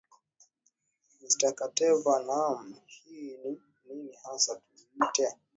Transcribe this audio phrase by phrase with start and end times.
[1.21, 3.53] mr kateva naam hii ni
[3.85, 5.25] nini hasa tuiite